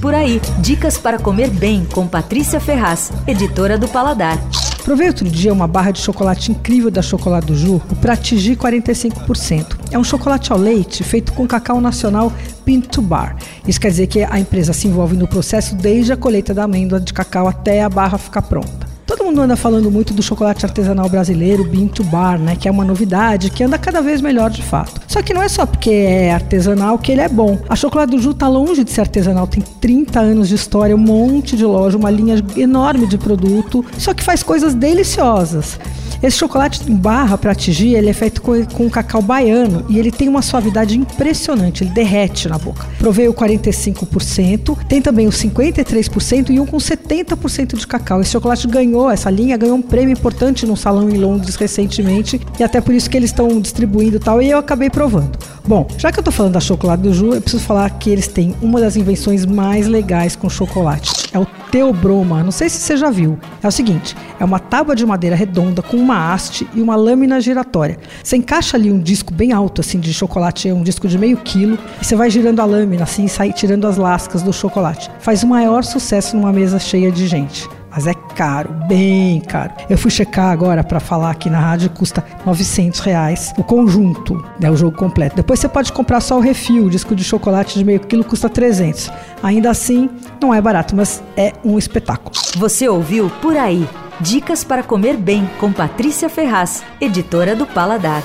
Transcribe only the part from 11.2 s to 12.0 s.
com cacau